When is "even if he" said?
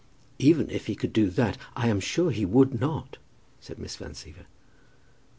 0.39-0.95